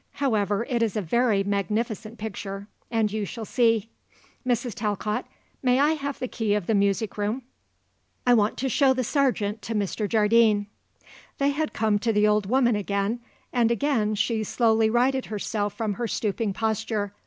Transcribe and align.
However, 0.13 0.65
it 0.67 0.81
is 0.81 0.97
a 0.97 1.01
very 1.03 1.43
magnificent 1.43 2.17
picture 2.17 2.67
and 2.89 3.11
you 3.11 3.23
shall 3.23 3.45
see. 3.45 3.91
Mrs. 4.43 4.73
Talcott, 4.73 5.27
may 5.61 5.79
I 5.79 5.91
have 5.93 6.17
the 6.17 6.27
key 6.27 6.55
of 6.55 6.65
the 6.65 6.73
music 6.73 7.19
room? 7.19 7.43
I 8.25 8.33
want 8.33 8.57
to 8.57 8.67
show 8.67 8.95
the 8.95 9.03
Sargent 9.03 9.61
to 9.61 9.75
Mr. 9.75 10.09
Jardine." 10.09 10.65
They 11.37 11.51
had 11.51 11.73
come 11.73 11.99
to 11.99 12.11
the 12.11 12.27
old 12.27 12.47
woman 12.47 12.75
again, 12.75 13.19
and 13.53 13.69
again 13.69 14.15
she 14.15 14.43
slowly 14.43 14.89
righted 14.89 15.27
herself 15.27 15.75
from 15.75 15.93
her 15.93 16.07
stooping 16.07 16.51
posture. 16.51 17.13